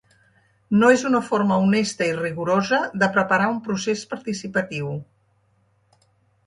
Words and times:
“No 0.83 0.87
és 0.93 1.03
una 1.09 1.21
forma 1.27 1.57
honesta 1.65 2.07
i 2.13 2.15
rigorosa 2.21 2.81
de 3.05 3.11
preparar 3.19 3.51
un 3.53 3.61
procés 3.69 4.03
participatiu”. 4.17 4.93